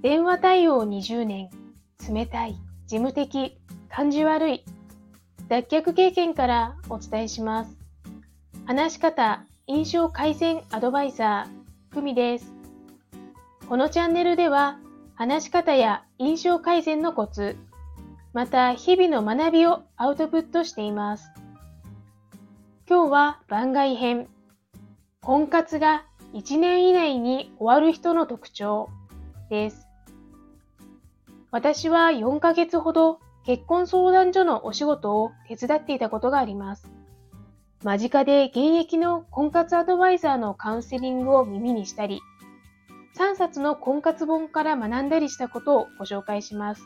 [0.00, 1.50] 電話対応20年、
[2.08, 2.52] 冷たい、
[2.86, 4.64] 事務的、感じ悪い、
[5.48, 7.76] 脱却経験からお伝えします。
[8.64, 12.52] 話し方、印象改善アドバイザー、ふみです。
[13.68, 14.78] このチャンネルでは、
[15.16, 17.56] 話し方や印象改善のコツ、
[18.32, 21.32] また日々の学びをアウトプットしています。
[22.88, 24.28] 今日は番外編。
[25.22, 28.90] 婚活が1年以内に終わる人の特徴
[29.50, 29.87] です。
[31.50, 36.90] 私は4ヶ月ほど結婚相談所のお仕事を手伝っていたことがあります。
[37.82, 42.20] 間近で現役の婚活アドバイザーのカウンセリングを耳にしたり、
[43.16, 46.82] 3冊の婚活本から学んだりしたことをご紹介します。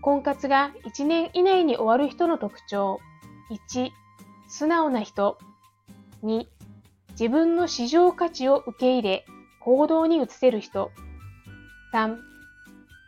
[0.00, 3.00] 婚活が1年以内に終わる人の特徴。
[3.72, 3.90] 1、
[4.48, 5.38] 素直な人。
[6.22, 6.46] 2、
[7.12, 9.26] 自分の市場価値を受け入れ、
[9.60, 10.92] 行動に移せる人。
[11.92, 12.27] 3、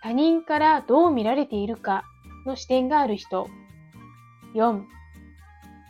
[0.02, 2.04] 他人からどう見られているか
[2.46, 3.48] の視点がある人。
[4.54, 4.82] 4、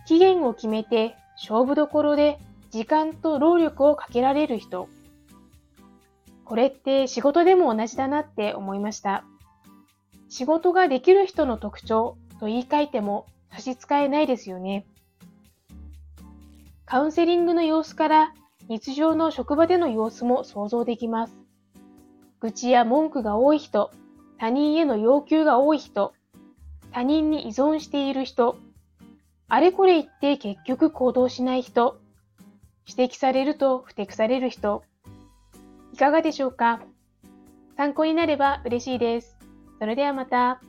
[0.07, 2.39] 期限を決めて勝負どころで
[2.71, 4.89] 時間と労力をかけられる人。
[6.45, 9.25] これって仕事でも同じだなって思いました。
[10.29, 14.87] 仕事ができる人の特徴と言い換えても差し支えないですよね。
[16.85, 18.35] カウンセリングの様子から
[18.69, 21.37] 日常の職場での様子も想像できます。
[22.41, 23.93] 愚痴や文句が多い人、
[24.41, 26.15] 他人への要求が多い人、
[26.93, 28.57] 他人に依存している人、
[29.49, 32.01] あれこれ言って結局行動しない人、
[32.89, 34.83] 指摘されると不適される人、
[35.93, 36.81] いかがでしょうか？
[37.77, 39.37] 参考になれば嬉しいです。
[39.79, 40.63] それではまた。